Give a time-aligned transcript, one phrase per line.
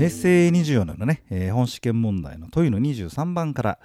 [0.00, 3.78] 平成24年のね、えー、本試験問題の問いの23番から、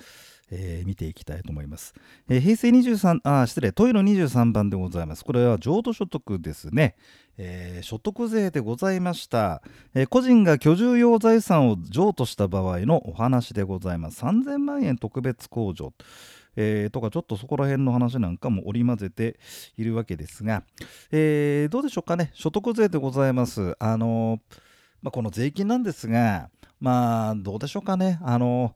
[0.50, 1.94] えー、見ていきたいと思います。
[2.30, 5.26] えー、平成23あ失礼問いの23番でございます。
[5.26, 6.96] これは浄土所得ですね。
[7.38, 9.62] えー、所得税でございました、
[9.94, 15.92] えー、個人が居住用財産を譲渡した場合のお話でございます3000万円特別控除、
[16.56, 19.38] えー、とかちょっとそこら辺の話なんかも織り交ぜて
[19.76, 20.64] いるわけですが、
[21.12, 24.40] えどうでしょうかね所得税でございますあの
[25.06, 28.74] まあ、この税金なんですがまあどうでしょうかねあの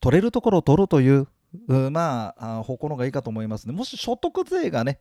[0.00, 1.28] 取れるところを取るという
[1.68, 3.72] まあ、方向の方がいいかと思いますね。
[3.72, 4.98] もし所得税がね、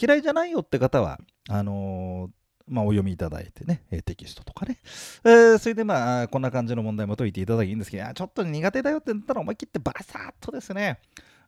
[0.00, 2.30] 嫌いじゃないよって方は、あの、
[2.66, 4.78] まあ、お読みいただいてね、テキストとかね。
[5.24, 11.00] えー、それでまあ、こんな感じの問題も解いていただきいいんですけど、ちょっと苦手だよって言ったら思い切ってバサッとですね、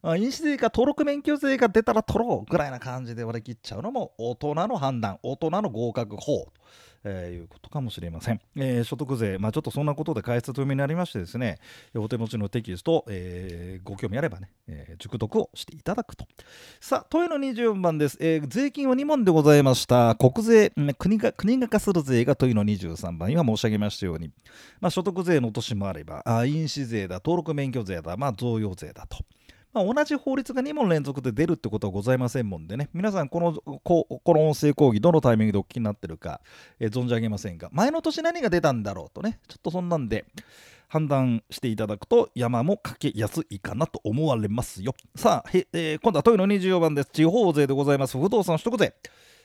[0.05, 6.48] 飲酒税か登録免許税が出たら取ろうぐらいな感じで割り切っちゃうのも大人の判断、大人の合格法。
[7.05, 11.59] えー、いうことかもしれません、えー、所得税、まあ、ちょっとそんなことで解説とめになりましてですね
[11.97, 16.27] お手持ちのテキスト、えー、ご興味あればね、え熟読をしていただくと。
[16.81, 20.14] さあ問いの24番です、え税金は2問でございました。
[20.14, 23.31] 国税国が国が課する税が問いの23番。
[23.31, 24.31] 今申し上げましたように、
[24.81, 29.19] まあ、所得税の落としもあればあ飲酒税だ登録免許税だ、まあ、贈与税だと。
[29.73, 36.41] まあ、同じ法律が2問連続で出るってことはございませんもんでね、皆さんこの、ここの音声講義、どのタイミングでお聞きになってるか、
[36.78, 40.27] えー、存じ上げませんが、前の年何が出たんだろうとね、ちょっとそんなんで
[40.89, 44.95] 判断していただくと、山もかけやすいかなと思われますよ。
[45.17, 47.11] さあ、えー、今度は問いの24番です。
[47.11, 48.19] 地方税でございます。
[48.19, 48.95] 不動産取得税。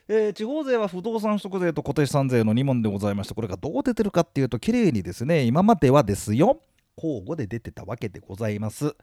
[0.10, 6.60] えー、地方税は不動産取得税と固定資産税の2問でございまして、これがどう出てるかっていうと、きれいにですね、今まではですよ、
[6.98, 8.96] 交互で出てたわけでございます。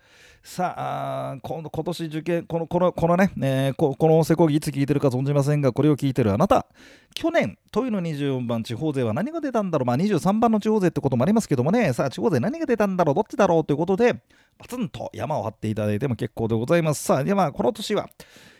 [0.43, 6.67] さあ、この今年受験、このこのこのね、えー、この音声講義いつ聞いてるか存じませんが、これを聞いてるあなた、
[7.15, 14.15] 去年、問いの24番地方税は何が出たんだろう、まあ、23番の地方税ってこともありますけどもね、さあ、地方税何が出たんだろう、どっちだろうということで、
[14.59, 17.05] バツンと山を張っていただいても結構でございます。
[17.05, 18.09] さあ、では、この年は、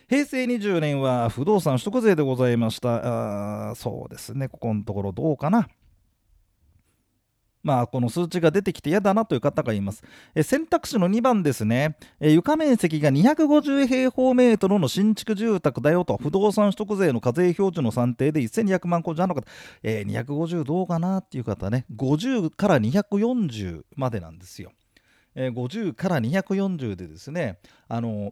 [0.07, 3.71] 平成20年は不動産取得税でございました。
[3.71, 5.67] あそうですね、ここのところどうかな。
[7.65, 10.03] まあ、この数値が出てきて嫌だなという方がいます。
[10.35, 19.41] え選択肢の2番ですね、え床面積が250平方メートルの新築住宅だよと、不動産取得税の課税標準の算定で1200万個じゃの方、
[19.81, 24.71] えー、250どうかなっていう方ね、50から240までなんですよ。
[25.33, 28.31] えー、50から240でですね、あの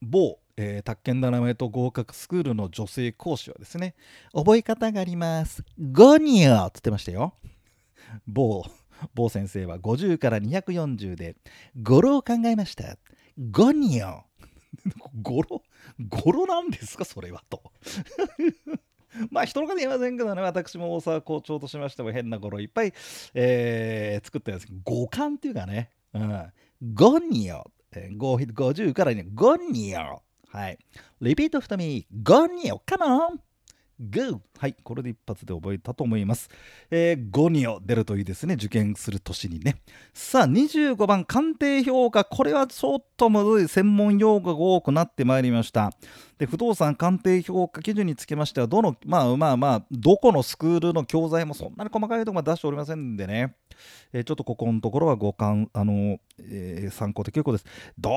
[0.00, 3.94] 某えー、宅建7メート合格スクールの女性講師はですね、
[4.34, 5.64] 覚え方があります。
[5.78, 7.32] ゴニョって言ってましたよ。
[8.26, 8.64] 某
[9.14, 11.36] 某先生は50から240で
[11.82, 12.96] 語呂を考えました。
[13.50, 14.20] ゴニョ
[15.22, 15.62] 語呂
[16.08, 17.04] 語呂なんですか？
[17.04, 17.72] それはと。
[19.30, 20.42] まあ人の方言いませんけどね。
[20.42, 22.92] 私も大沢校長としましても変な語呂いっぱい、
[23.34, 26.52] えー、作ったんですけど五感っていうかね、うん、
[26.94, 30.18] ゴニョ50からにゴニョ
[30.48, 30.78] はい。
[31.20, 33.36] リピート to me ゴニョ come on!
[33.36, 36.48] グーはいこれで一発で覚えたと思います、
[36.90, 38.54] えー、5に出るといいですね。
[38.54, 39.76] 受験する年にね。
[40.14, 42.24] さあ25番鑑定評価。
[42.24, 43.68] これはちょっとむずい。
[43.68, 45.92] 専門用語が多くなってまいりました。
[46.40, 53.54] で不動産鑑定評価基準につきましてはどのまあまあまあどこのスクールの教材もそんなに細かいところまで出しておりませんでね
[54.12, 57.64] えー、ちょっとここのところはご勘、あのえー、参考で結構です。
[57.98, 58.10] ど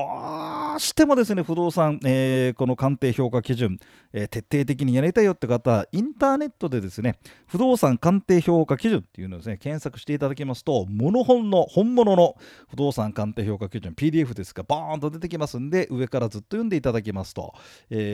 [0.76, 3.78] うしてもですね、不動産、えー、この鑑定評価基準、
[4.12, 12.36] え徹底的にやりたいよって方は、インターネットでですね、不動産鑑定評価基準っていうのをですね、検索していただきますと、モノ本の、本物の
[12.68, 17.54] 不動産鑑定評価基準、PDF ですが、バーンと出てきますんで、上からずっと読んでいただきますと、
[17.90, 18.13] え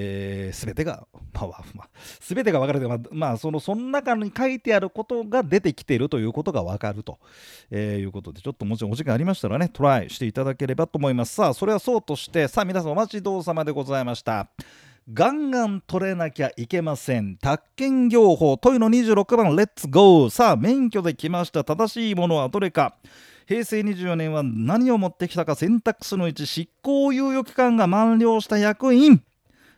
[0.55, 1.89] ー、全てが、まあ、まあ、
[2.21, 7.19] 全てが分かるというか、まあ、まあ、その、その中に書いてあることが出てきているということが分かると。
[7.71, 11.35] えー、いうことで、ちょっともちろんお時間ありましたらね、トライしていただければと思います。
[11.35, 14.49] さあ、それはそうとして、さあ、皆さんお待ちどうさまでございました。
[15.13, 17.37] ガンガン取れなきゃいけません。
[17.37, 20.31] 宅建業法、問いの26番、レッツゴー。
[20.31, 21.65] さあ、免許で来ました。
[21.65, 22.95] 正しいものはどれか。
[23.47, 29.25] 平成24年は何を持ってきたか選択肢の1、執行猶予期間が満了した役員。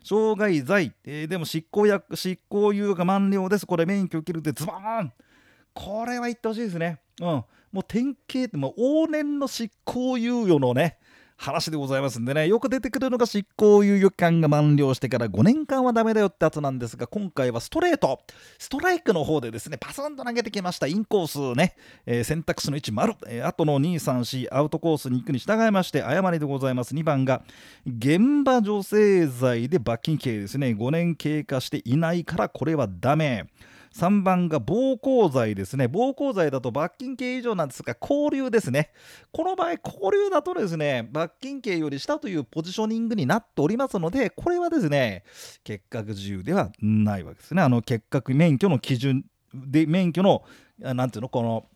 [0.05, 3.67] 障害罪、えー、でも執行役執行猶予が満了です。
[3.67, 5.13] これ免許切るってズバーン
[5.75, 7.01] これは言ってほしいですね。
[7.21, 7.45] うん。
[7.73, 10.99] もう典型って、もう往年の執行猶予のね、
[11.43, 18.21] 話でございますんでね、よく出てくるのが執行猶予期間が満了してから5年間はダメだよってやつなんですが、今回はストレート、
[18.59, 21.75] ストライクの方でですね、パスンと投げてきました、インコースね、
[22.07, 26.95] えー、選択肢の1丸、えー、後の2、3、4、アウトコースに行くに従いまして、誤りでございます。
[26.95, 27.43] 2番が、
[27.87, 33.47] 現場女性罪で罰金刑ですね、5年経過していないからこれはダメ。
[33.95, 35.87] 3番が暴行罪ですね。
[35.87, 38.91] 暴行罪だと罰金刑以上なんですが交留ですね。
[39.33, 45.25] この場合交留だとですね罰金刑より下というポジショニングになっておりますのでこれはですね
[45.65, 47.63] 結核自由ではないわけですね。
[47.63, 49.25] あの結核免許の基準
[49.55, 50.43] で免許の
[50.79, 51.67] 何ていうのこの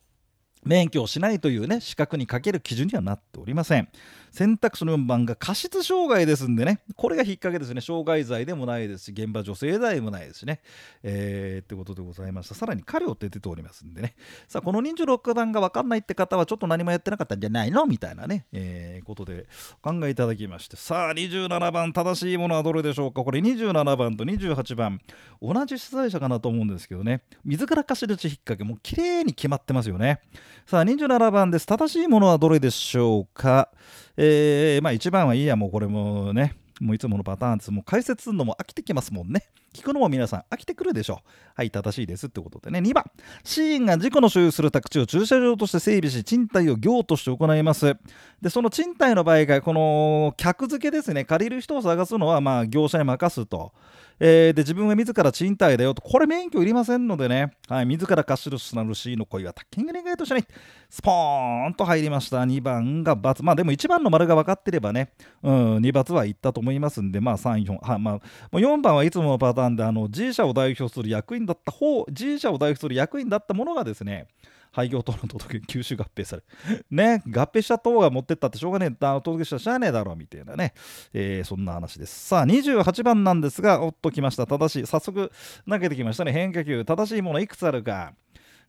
[0.64, 3.88] 免許をしないというね資格にかける基準にはなっておりません。
[4.30, 6.80] 選択肢の4番が過失傷害ですんでね。
[6.96, 7.80] これが引っ掛けですね。
[7.80, 10.60] 傷害罪でもないですし現場女性罪もないですしね。
[11.02, 12.54] えー、ってことでございました。
[12.54, 14.14] さらに過料ってておりますんでね。
[14.48, 19.46] さあこの26番が分かんないって方はちょっと何もやってなかったんじゃないのみたいなね、えー、ことで
[19.82, 20.76] お考えいただきまして。
[20.76, 23.24] さあ27番正しいものはどれでしょうか？
[23.24, 25.00] これ27番と28番。
[25.40, 27.22] 同じ出題者かなと思うんですけどね。
[27.44, 30.20] 自ら貸し出し引っ掛けもう綺麗に決まってますよね。
[30.66, 31.66] さあ27番です。
[31.66, 33.70] 正しいものはどれでしょうか？
[34.16, 37.70] えー、まあ1番はいいやもうこれもねもういつものパターンです。
[37.70, 39.48] もう解説するのも飽きてきますもんね。
[39.72, 41.28] 聞くのも皆さん飽きてくるでしょう。
[41.54, 42.80] はい、正しいですってことでね。
[42.80, 43.04] 2番、
[43.44, 47.94] シーンが事故の所有する宅地を駐車場として整備し、賃貸を業として行います。
[48.40, 53.72] で、その賃貸の場合が、この客付けですね、借りる人を探すのは、まあ、業者に任すと。
[54.18, 60.44] えー、で自分は自ら賃貸だよと、これ免許いりませんのでね、はい、自ら貸し主なる C の恋はタッキング願いとしない。
[60.88, 62.38] スポーンと入りました。
[62.42, 63.42] 2番が×。
[63.42, 74.28] まあでも1番の丸が分かってればね、うん、2罰はいったと思いますんで、まあ3、4、はまあ、4番はいつものパターンで、あの G 社を代表する役員だった方、G 社を代表する役員だったものがですね、
[74.72, 76.42] 廃業等の届け吸収合併され
[76.90, 80.74] ね合併した党が持ってったってしょうがねえ届けしたらしゃあねえだろみたいなね、
[81.12, 82.28] えー、そんな話です。
[82.28, 84.46] さあ28番なんですがおっときました。
[84.46, 84.86] 正しい。
[84.86, 85.32] 早速
[85.68, 86.32] 投げてきましたね。
[86.32, 86.84] 変化球。
[86.84, 88.14] 正しいものいくつあるか。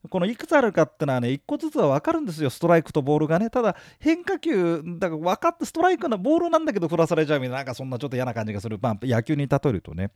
[0.07, 3.49] このいくつあるかってのはね、1個ずつは分かるんですよ、ストライクとボールがね。
[3.49, 8.79] ただ、変化球、だから分かって、ストライクのボールなんだけど振らされちゃうみたいな、なんかそんなちょっと嫌な感じがする。
[8.81, 10.11] まあ、野球に例えるとね。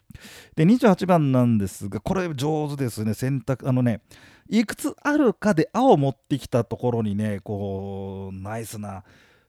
[0.56, 3.68] で、28番なんですが、これ上手ですね、選択。
[3.68, 4.02] あのね、
[4.50, 9.04] いくつあるかで青持ってきたところにね、こう、ナイスな。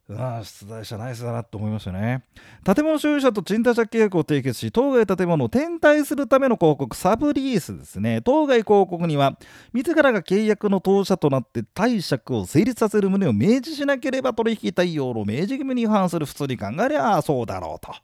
[0.08, 2.24] うん、出題者ナイスだなと思いましたね。
[2.64, 8.20] 建物所有者と賃貸借契約を締結し、当該建物を転退するための広告、サブリースですね。
[8.20, 9.38] 当該広告には、
[9.72, 17.94] 自らが契約の当社となって貸借を成立させる旨を明示しなければ取引対応の明示義務に違反する普通に考えりゃそうだろうと。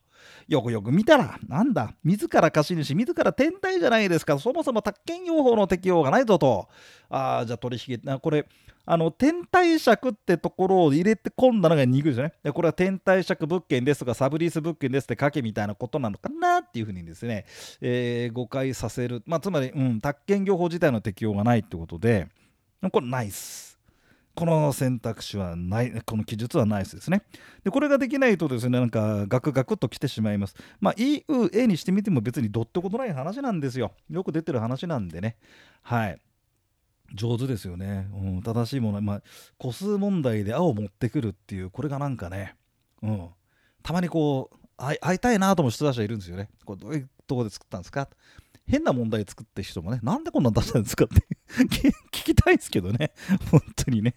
[0.48, 6.68] よくよく見たら、なんだ、自ら貸主、自ら転退じゃないですか、そもそも宅建用法の適用がないぞと。
[7.10, 8.46] ああ、じゃあ取引、これ、
[8.90, 12.32] あの、天体借ってところを入れて込んだのが2ですね。
[12.42, 17.44] でこれは天体借物件ですとか、サブリース物件ですって書けみたいなことなのかなっていうふうにですね、
[17.82, 19.22] えー、誤解させる。
[19.26, 22.28] まあ、つまり、うん、宅建業法自体の適用がないってことで、
[22.90, 23.67] これナイス。
[24.38, 27.22] この選択肢はない、この記述はナイスですね。
[27.64, 30.54] で、これができないとですね、なんかガクガクと来てしまいます。
[30.78, 33.90] まあ、E、U、A にしてみても別にどってことない話なんですよ。
[34.08, 35.38] よく出てる話なんでね。
[35.82, 36.20] はい。
[37.12, 38.08] 上手ですよね。
[38.14, 39.22] うん、正しいもの、まあ、
[39.58, 42.54] 個数問題で青を持ってくるっていう、これがなんかね、
[43.02, 43.28] うん、
[43.82, 46.48] たまにこう、会いたいなと思う出題者いるんですよね。
[46.64, 48.08] これどういうとこで作ったんですか？
[48.68, 51.26] 変な問題作って人もね、なんでこんなん出したんですかって
[51.64, 53.12] 聞きたいですけどね。
[53.50, 54.14] 本当にね。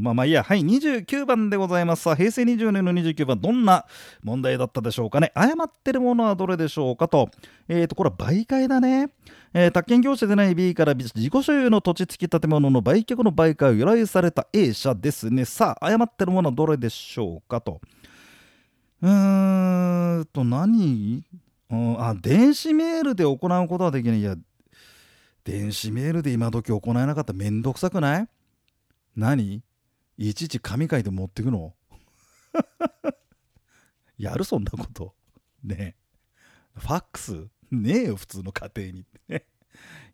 [0.00, 0.42] まあまあいいや。
[0.42, 2.02] はい、29番でございます。
[2.02, 3.86] さあ、平成20年の29番、どんな
[4.22, 5.32] 問題だったでしょうかね。
[5.34, 7.30] 誤ってるものはどれでしょうかと。
[7.68, 9.10] えっ、ー、と、これは媒介だね。
[9.54, 15.46] えー、宅建業者でない B から自己所有の土地付き建物の売却の媒介を由来された A 社ですね。
[15.46, 17.80] さあ、誤ってるものはどれでしょうかと。
[19.00, 21.24] うーんと、何？
[21.72, 23.38] うん、あ電子メールで行う
[23.68, 24.20] ことはできない。
[24.20, 24.36] いや
[25.42, 28.28] 電子メールで今時行えなかったらめんどくさくない？
[29.16, 29.62] 何？
[30.18, 31.74] いちいち紙書いて持ってくの？
[34.18, 35.14] やるそんなこと。
[35.64, 35.96] ね
[36.76, 37.46] ファックス？
[37.70, 39.06] ねえよ普通の家庭に。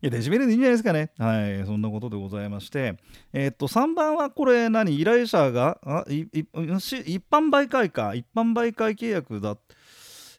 [0.01, 1.11] いや、デジメールでいいんじゃないですかね。
[1.17, 2.97] はい、そんなことでございまして。
[3.33, 9.57] えー、っと、3番はこれ何、依頼者が、あい一般媒介か、一般媒介契約だ。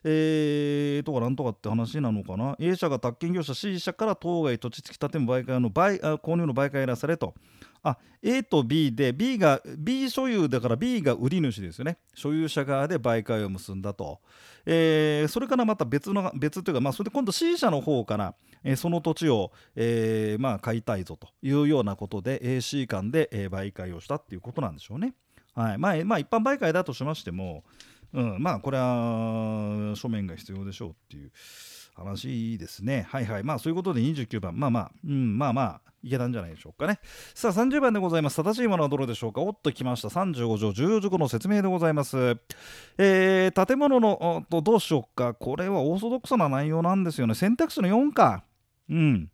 [0.03, 7.33] えー、とかなんとかって話なのかな？A 社が宅建業者 C 社から当該土地付き建物売買の売購入の売買らされと。
[7.83, 11.97] あ A と B で B が B 所有だから B が売り主ですよね。
[12.13, 14.19] 所有者側で売買を結んだと、
[14.65, 18.35] えー、それからまた別の別というか、まあ、それで今度 C 社の方から、
[18.75, 25.15] その土地を、えーまあ、買いたいぞというようなことで AC 間で、えー、売買をしたっていうことなんでしょうね。
[25.55, 25.77] はい。
[25.77, 27.63] まあまあ、一般売買だとしましても、
[28.13, 31.31] うん、まあこれは書面が必要でしょうっていう
[31.95, 33.07] 話ですね。
[33.09, 33.43] はいはい。
[33.43, 34.59] まあそういうことで29番。
[34.59, 36.99] まあまあ、うん、まあまあ、いけたんじゃないでしょうかね。
[37.35, 38.35] さあ30番でございます。
[38.37, 39.41] 正しいものはどれでしょうか？
[39.41, 40.07] おっときました。
[40.07, 42.37] 35条14条の説明でございます。
[42.97, 45.33] えー、建物のとどうしようか。
[45.33, 47.35] これはオーソドックスな内容なんですよね。
[47.35, 48.43] 選択肢の4か。
[48.89, 49.30] うん。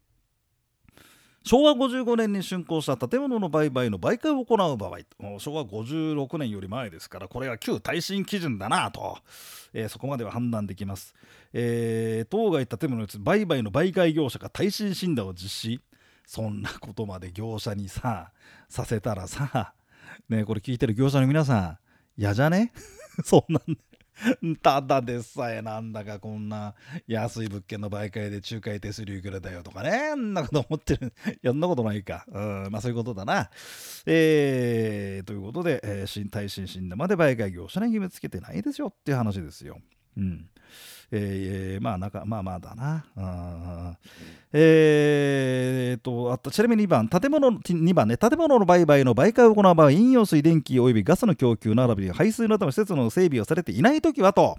[1.47, 4.99] 昭和55年に竣工した建物の売買の媒介を行う場合
[5.39, 9.17] 昭和56年より前ですからこれは旧耐震基準だなと、
[9.73, 11.15] えー、そこまでは判断できます、
[11.53, 15.81] えー、当該建物の売買の媒介業者が耐震診断を実施
[16.25, 18.33] そんなことまで業者にさ
[18.67, 19.73] させたらさ
[20.27, 21.77] ねこれ聞いてる業者の皆さん
[22.17, 22.73] 嫌じゃね
[23.23, 23.77] そんなん
[24.61, 26.75] ただでさえなんだかこんな
[27.07, 31.13] 安い物件の媒介で仲介手数料いくらだよとかね、んなこと思ってる。
[31.41, 32.25] やんなことないか。
[32.27, 33.49] うん、まあそういうことだな。
[34.05, 39.79] えー、ということで、えー、新耐震診断まで媒介業者に義務つけてないですよっていう話ですよ。
[40.17, 40.49] うん。
[41.09, 43.97] えー、まあなんかまあまあだな。
[44.51, 54.57] えー、とあとちなみに2番建物2番ね建物の売買の売買を行う場合飲用水電気及びガスの供給並びに排水などの施設の整備をされていないときはと。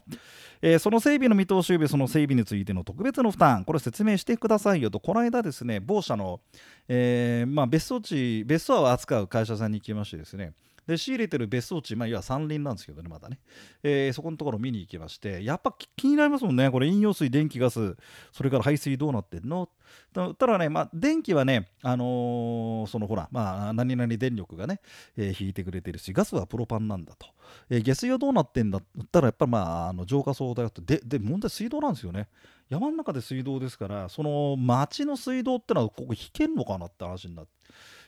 [0.60, 6.40] えー、その整備の見通し及びその整備についての特別の負担これ説明してくださいよとこの間ですね某社の、
[6.88, 10.54] えーまあ、別荘地別荘を扱う会社さんに行きましてですね
[10.88, 13.38] で仕入れてる別荘地、まあ、いわ山林なんですけどね、まだね、
[13.82, 17.96] えー、そこのところ見に行きまして、やっぱ気になりますもんね、これ、飲用水、電気、ガス、
[18.32, 19.68] それから排水どうなってんの？
[20.12, 24.80] ただね、まあ、電気はね、あのー、そのほら、まあ、何々電力がね、
[25.16, 27.26] えー、引いてくれてるし、ガスはプロパンなんだと。
[27.70, 30.82] えー、下水はどうなってんだったら、やっぱりまあ、あの浄化層だよと。
[30.82, 32.28] で、で、問題、水道なんですよね。
[32.68, 37.52] 山の中で水道ですから、その町の水道ってのは、ここ引けんのかなって話になって。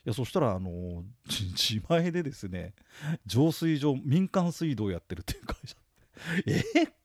[0.07, 2.75] いやそしたらあの 自前でですね
[3.27, 5.77] 浄水場民間水道やってるっていう会社
[6.47, 7.01] ええ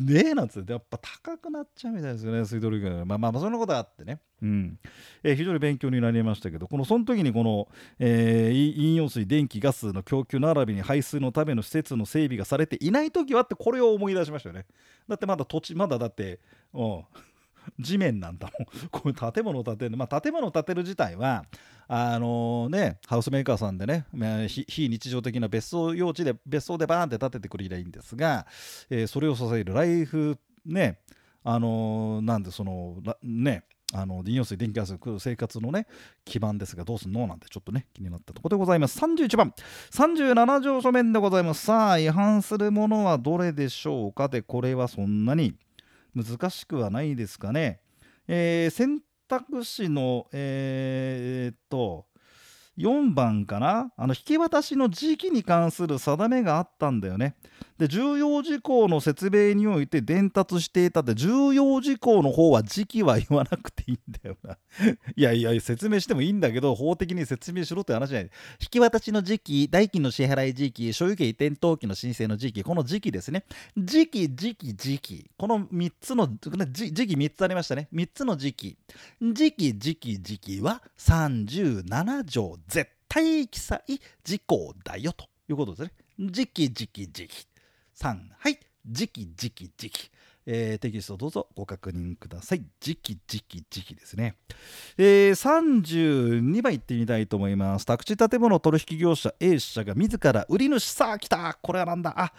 [0.00, 4.78] ねえなんつってやっぱ高くなっちゃうみたいですよね水道料金まあまあそんなことがあってね、うん。
[5.22, 7.68] えー、非常に勉強になりましたけどこのその時にこの、
[7.98, 14.66] えー、飲用水電気ガスの供給並びに排水のための施設の整備がされていない時はってこれを思い出しましたよね。
[15.08, 16.40] だってまだ土地まだだって
[16.74, 17.04] うん。
[17.78, 21.44] 地面なんだもんこういう建物を建てる、まあ、建物を建てる自体は
[21.88, 28.46] あのねハウスメーカーさんでね、まあ、非日常的な別荘用地で別荘でバーンって建ててくれりゃいいんですが、
[28.90, 31.00] えー、それを支えるライフね
[31.42, 35.86] あのなんでそのねあの飲用水、電気ガス、生活のね、
[36.24, 38.98] 基盤ですが、どうすんのなんてちょっとね、気になったところでございます。
[39.00, 39.52] 31番、
[39.92, 41.66] 37条書面でございます。
[41.66, 44.28] さあ、違反するものはどれでしょうか？
[44.28, 45.54] で、これはそんなに
[46.14, 47.80] 難しくはないですかね。
[48.26, 52.06] えー、選択肢の、えー、っと、
[52.78, 57.36] 4番かなあの引き渡しの時期に関する定めがあったんだよね。
[57.80, 64.58] で重要事項の説明において伝達していたって重要事項の方は時期は言わなくていいんだよな。
[65.16, 68.30] いやいや説明してもいいんだけど法的に説明しろって話じゃない。
[68.60, 73.44] 引き渡しの時期代金の支払い時期所有権移転登記の申請の時期この時期ですね。
[73.78, 77.88] 時期時期時期この3つの時期3つありましたね。
[77.94, 78.76] 3つの時期。
[79.22, 83.80] 時期時期時期は37条絶対記載
[84.22, 85.92] 事項だよということですね。
[86.30, 87.49] 時期時期時期。
[88.00, 90.10] 3はい時期時期時期
[90.46, 92.62] えー、テキストどうぞご確認ください。
[92.80, 94.36] 時期時期時期ですね。
[94.96, 97.84] えー、32番いってみたいと思います。
[97.84, 102.32] 宅地建物取引業者 A 社が自ら売り主さあ来たこれは何だあ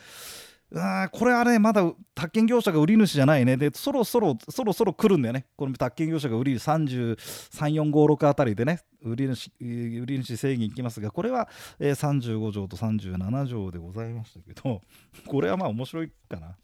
[0.74, 3.58] あこれはね、まだ宅建業者が売り主じゃないね。
[3.58, 5.46] で、そろそろ、そろそろ来るんだよね。
[5.58, 14.82] この宅建業者が売り33、4、5、6あたりでね、売り主、売り主制限いきますが、これは、えー、35条と37条でございましたけど、
[15.28, 16.56] これはまあ面白いかな。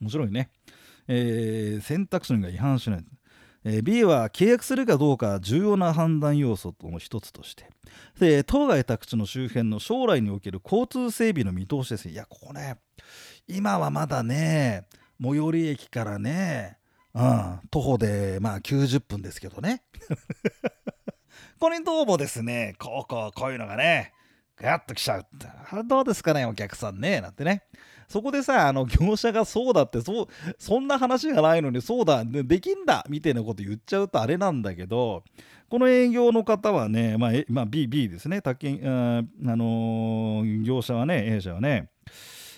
[0.00, 0.50] 面白いね。
[1.08, 3.04] えー、選択肢が違反しない。
[3.82, 7.68] B は契約するかどうか重要な判断要素の一つとして。
[8.18, 12.08] で当該宅地の周辺の将来における交通整備の見通しです。
[12.08, 12.76] いやここね
[13.48, 14.86] 今はまだね
[15.22, 16.78] 最寄り駅からね、
[17.14, 19.82] うん、徒歩でまあ90分ですけどね。
[21.58, 24.12] これにどうもですねこうこうこういうのがね
[24.56, 25.26] ガッと来ちゃう
[25.86, 27.62] どうですかねお客さんねなんてね。
[28.08, 35.22] そこでさあの業者がそうだってそそんな話がないのにそうだできんだみたいなこと言っちゃうとあれなんだけど
[35.68, 41.88] この営業の方はね、まあまあ、B, B ですね宅建あ、あのー、業者はね A 社はね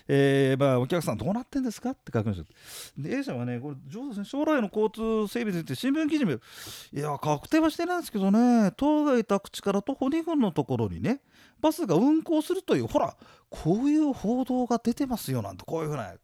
[0.09, 2.47] えー、まあ、お客さんどうなってんですかって書きました。
[2.97, 6.41] で、A 社はね、これ、将来の交通整備について新聞記事見る。
[6.93, 11.21] いや、確定はしてないんですけどね、当該宅地から徒歩2分のところにね、
[11.61, 13.17] バスが運行するという、ほら、
[13.49, 16.15] こういう報道が出てますよなんて、こういうふうな、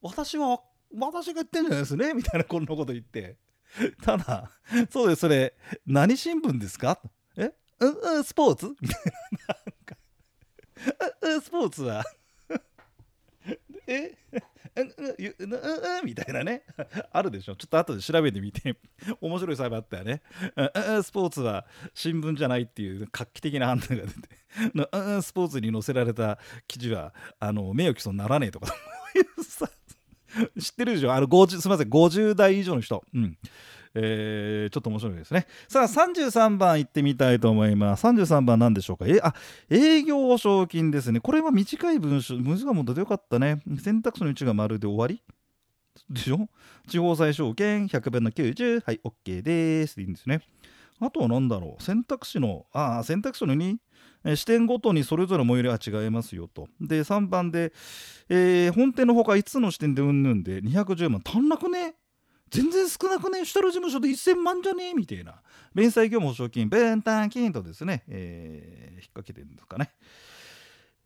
[0.00, 0.60] 私は、
[0.96, 3.36] 私が言ってんじゃないですねみたいなこんなこと言って。
[4.02, 4.50] ただ、
[4.90, 5.54] そうです、それ、
[5.86, 7.00] 何新聞ですか？
[7.36, 7.52] え？
[7.78, 8.74] うん、んスポーツ？
[8.80, 9.02] みたい
[9.48, 9.56] な。
[9.56, 12.04] なんか、スポーツは？
[13.90, 14.42] ええ
[14.76, 16.62] うんうんみたいなね。
[17.12, 17.56] あるでしょ。
[17.56, 18.76] ちょっと後で調べてみて。
[19.20, 20.22] 面白い裁判あったよね。
[21.02, 24.28] スポーツは新聞じゃないっていう画期的な判断が出て。
[25.22, 28.72] スポーツに載せられた記事はあの名誉毀損ならねえとか。
[30.60, 31.12] 知ってるでしょ。
[31.12, 31.88] あの50すみません。
[31.88, 33.04] 50代以上の人。
[33.12, 33.36] うん。
[33.94, 35.46] えー、ちょっと面白いですね。
[35.68, 38.06] さあ、33番いってみたいと思います。
[38.06, 39.06] 33番何でしょうか？
[39.06, 39.34] え、あ、
[39.68, 41.20] 営業賞金ですね。
[41.20, 43.60] これは短い文章、文字がもっとよかったね。
[43.82, 45.22] 選択肢の1が丸で終わり？
[46.08, 46.48] でしょ？
[46.88, 48.82] 地方債証券100分の90。
[48.84, 50.00] はい、OK です。
[50.00, 50.40] いいんですね。
[51.00, 51.82] あとは何だろう？
[51.82, 53.76] 選択肢の、ああ、選択肢の2。
[54.36, 56.68] 視点ごとにそれぞれ最寄りは違いますよと。
[56.78, 57.72] で、3番で、
[58.28, 61.94] えー、本店のほか5つの視点でうんぬんで210万足んなくね？
[62.50, 63.44] 全然少なくね？
[63.44, 64.90] 下の事務所で1000万じゃね？
[64.90, 65.40] えみたいな
[65.74, 69.90] 弁済業務保証金ベンタン金とですね、えー、引っ掛けてるんですかね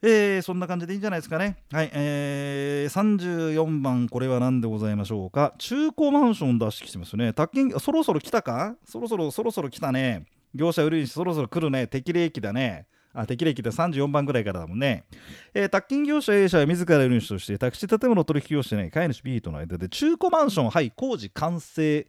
[0.06, 1.56] えー、そんな感じでいいんじゃないですかね。
[1.72, 5.54] はい、えー、34番、これは何でございましょうか。
[5.56, 7.32] 中古マンション出してきてますね。
[7.32, 8.76] 宅建そろそろ来たか？
[8.84, 10.26] そろそろ、そろそろ来たね。
[10.54, 11.86] 業者売り主、そろそろ来るね。
[11.86, 12.86] 適齢期だね。
[13.14, 15.04] あ適齢期で34番ぐらいからだもんね。
[15.54, 22.06] えー、宅金業者 A 社は自ら売主として宅地建物取引をしてない飼い主 B との間で中古マンション、はい、工事完成。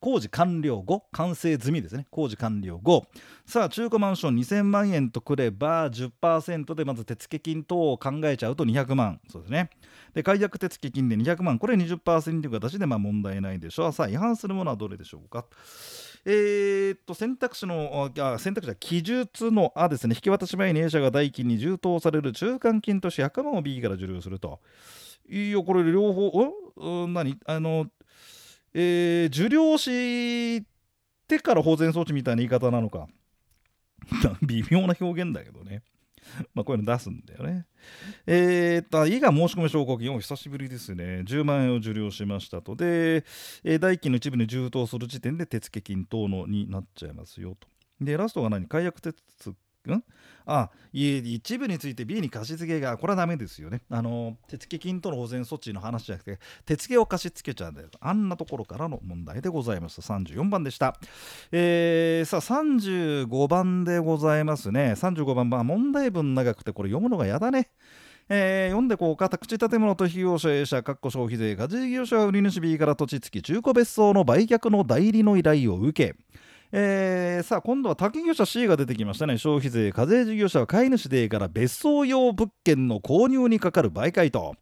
[0.00, 2.06] 工事完了後、完成済みですね。
[2.10, 3.06] 工事完了後。
[3.46, 9.20] さあ、中古マンション2000万円とくれば、10%でまず手付金等を考えちゃうと200万。
[9.28, 9.70] そうですね。
[10.14, 11.58] で、解約手付金で200万。
[11.58, 13.92] これ20%という形でまあ問題ないでしょう。
[13.92, 15.44] さあ、違反するものはどれでしょうか。
[16.24, 24.60] えー、っと選択肢のあ選択肢は記述のあですね引き渡し前に A 社が代金に充当される中間金として100万を B から受領すると。
[25.30, 27.12] いいよこれ両方うん？
[27.12, 27.86] 何あの
[28.72, 30.62] えー、受領し
[31.26, 33.08] てから保全装置みたいな言い方なのか。
[34.42, 35.82] 微妙な表現だけどね。
[36.54, 37.66] まあこういうの出すんだよね。
[38.26, 41.22] えー、っと、以が申し込み証拠金を久しぶりですね。
[41.26, 42.76] 10万円を受領しましたと。
[42.76, 43.24] で、
[43.64, 47.68] えー、代金の一部に充当する時点で手付金等のになっちゃいますよと。
[48.00, 48.66] で、ラストが何？
[48.66, 49.56] 解約手続
[49.96, 50.04] ん？
[50.50, 53.82] あ一部について B に貸し付けがこれはダメですよね。
[53.90, 60.00] あの手付金との保全措置の話じゃなくて手付を貸し付けちゃうんだよあんなところからの問題でございます。
[60.00, 60.98] 34番でした、
[61.52, 64.94] えー、さあ35番でございますね。
[64.96, 67.68] 35番は問題文長くてこれ読むのがやだね。
[68.30, 69.28] えー、読んでこうか。
[69.28, 76.16] 宅地建物取引業者 A 社消費税課税業者は売り主 B から土地付き中古別荘の売却の代理の依頼を受け
[76.70, 79.38] えー、さあ今度は宅業者 C が出てきましたね。
[79.38, 84.54] 消費税課税事業者は飼い主でから別荘用物件の購入にかかる媒介と。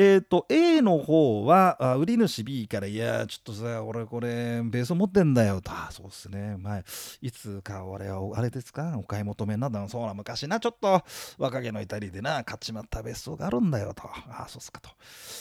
[0.00, 6.56] えっ、ー、と A の方は売り主 B から「いやちょっとさ俺これベース持ってんだよ」と「あそうっすね。
[6.56, 6.84] 前
[7.20, 8.94] いつか俺はあれですか？
[8.96, 9.88] お買い求めなったの？
[9.88, 11.02] そうな昔なちょっと
[11.36, 14.90] 若気の至りでな買っちまった別荘があるんだよ」と「あそうっすか」と、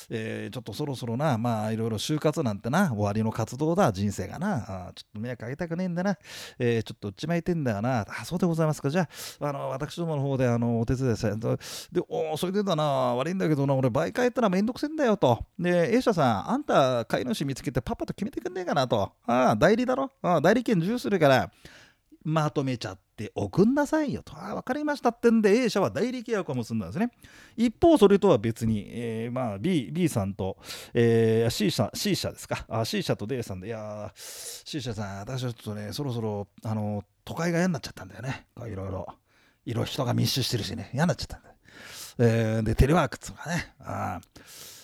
[0.10, 6.17] えー、ちょっとそろそろなまあいろいろ就活なんてな終わりの活動だ人生がなあちょっと迷惑かけたくねえんだな、
[6.58, 8.89] えー、ちょっと売っちまいてんだよなあそうでございますか。
[8.89, 9.08] じゃ
[9.39, 15.46] ああの私どもの方であのお手伝いさでおそれでだな悪いんだけどな俺媒介ってのはめんどくせえんだよと。
[15.60, 19.14] で、A 社さん、あんた飼い主見つけてパパと決めてくんねえかなと。
[19.26, 20.12] ああ、代理だろ。
[20.22, 21.52] ああ、代理権重するから、
[22.24, 24.36] まとめちゃって送んなさいよと。
[24.36, 27.12] ああ、わかりましたってんで A 社は代理契約を結んだんですね。
[27.56, 30.58] 一方、それとは別に、えー、まあ B, B さんと、
[30.94, 32.66] えー、C 社、C 社ですか。
[32.68, 38.48] あ C 社と D さんで、いや C 社さん、私はちょっとね、そろそろ、あの、都会が嫌になっちゃったんだよね。
[38.58, 39.08] いろいろ。
[39.66, 41.47] いろ人が密集してるしね、嫌になっちゃったんだ。
[42.20, 43.74] えー、で、テレワークっつうのがね。
[43.80, 44.22] あ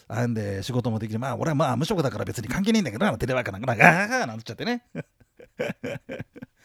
[0.07, 1.19] あんで仕事もできる。
[1.19, 4.85] まあ俺はまあ無職だから別に関係ないんだけどな、テレワークなんかな、ガーガーなんっちゃってね。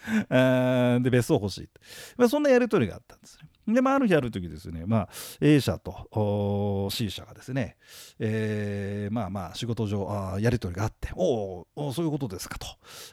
[1.03, 1.69] で、別荘欲しい。
[2.17, 3.75] まあ、そんなやり取りがあったんですね。
[3.75, 5.09] で、まあ、ある日ある時ですね、まあ、
[5.41, 7.77] A 社と C 社がですね、
[8.19, 12.67] えー、まあまあ、仕事上、あやり取りがあって、おお、そういうことですかと。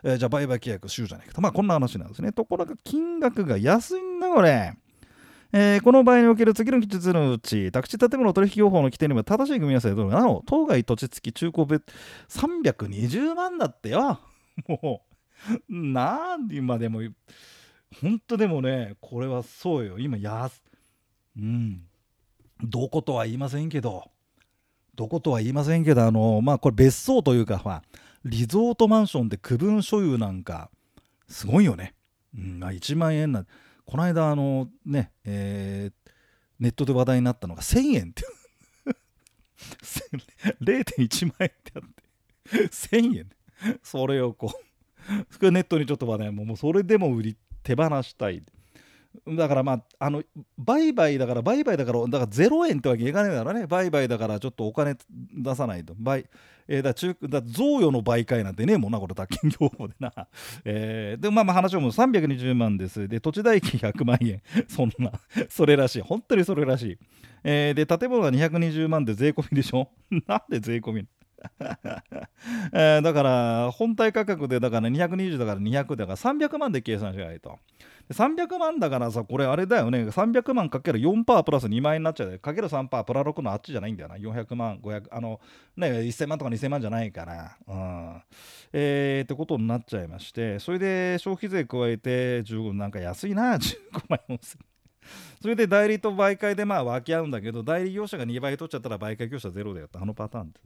[0.04, 1.41] えー、じゃあ、売買契約しようじゃないかと。
[1.41, 2.32] まあ、こんな話なんですね。
[2.32, 4.74] ところが、金額が安いんだ、これ。
[5.58, 10.44] えー、この場合における次の記述のうち、宅地建物取引業法の規定にも正しい組み合わせでどうなの？
[10.46, 11.86] 当該土地付き中古別
[12.28, 14.20] 320万だってよ。
[14.68, 15.06] も
[15.70, 17.00] う、なんで今でも、
[18.02, 19.98] 本当でもね、これはそうよ。
[19.98, 20.52] 今や、
[21.38, 21.84] うん。
[22.62, 24.12] どことは言いませんけど、
[24.96, 27.84] どことは言いませんけど、あの、まあこれ別荘というか、まあ、
[28.26, 30.70] リゾートマンションで区分所有なんか、
[31.30, 31.94] すごいよね。
[32.38, 33.48] うん、1万円なん
[33.86, 36.12] この間あのね、えー、
[36.60, 38.24] ネットで話題になったのが1000円って。
[40.62, 42.67] 0.1万円ってあって。
[42.67, 43.30] 1000円。
[43.84, 44.52] それをこ
[45.41, 48.43] うネットにちょっと話題ももうそれでも売り手放したい。
[49.28, 50.23] だからまああの
[50.58, 53.67] 売買だから売買だからだから0円ってわけいかねえだろね。
[53.67, 54.95] 売買だからちょっとお金
[55.34, 55.95] 出さないと。
[55.99, 56.25] 売
[56.67, 60.12] えー、だ中だ贈与の媒介なんてねえもんなこれ宅建業法でな、
[60.65, 63.08] えー、でまあまあ話はもう320万です。
[63.08, 65.12] で土地代金100万円そんな
[65.49, 66.01] それらしい。
[66.01, 66.97] 本当にそれらしい、
[67.43, 69.89] えー、で建物が220万で税込みでしょ？
[70.28, 71.06] なんで税込み？
[72.74, 77.60] えー、だから本体価格でだから220だから200だから300万で計算しないと。
[78.12, 80.04] 300万だからさこれあれだよね。
[80.04, 84.15] 300万かける4%プラス2万円になっちゃうかける3%プラ6のあっちじゃないんだよな。
[84.15, 85.39] 400万500あの
[85.76, 88.21] ね1000万とか2000万じゃないから、うん。
[88.74, 90.60] えー、ってことになっちゃいまして。
[90.60, 93.58] それで消費税加えて15なんか安いな。
[93.58, 93.69] 15
[94.08, 94.76] 万4000円
[95.41, 100.60] それで代理と媒介でまあ分け合うんだけど代理業者が2倍取っちゃったら媒介業者ゼロだよってあのパターンで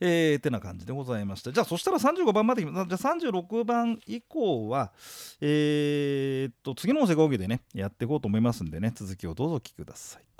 [0.00, 1.52] えー、てな感じでございました。
[1.52, 4.92] じゃあ、そしたら35番まで、じゃあ36番以降は、
[5.40, 10.35] えー、っと、次の音声講義でね、やっていこうと思いますんでね、続きをどうぞお聞きください。